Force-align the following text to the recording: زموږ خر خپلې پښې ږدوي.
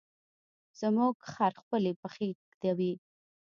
زموږ 0.79 1.15
خر 1.31 1.51
خپلې 1.61 1.91
پښې 2.01 2.29
ږدوي. 2.51 2.93